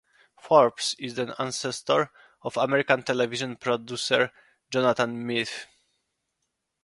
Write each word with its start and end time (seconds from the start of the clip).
Forbes 0.39 0.95
is 0.97 1.13
the 1.13 1.35
ancestor 1.39 2.09
of 2.41 2.57
American 2.57 3.03
television 3.03 3.55
producer 3.55 4.31
Jonathan 4.71 5.27
Meath. 5.27 5.67